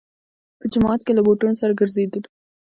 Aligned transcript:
په 0.59 0.65
جومات 0.73 0.99
کې 1.05 1.13
له 1.17 1.21
بوټونو 1.25 1.53
سره 1.61 1.77
ګرځېدلو. 1.79 2.29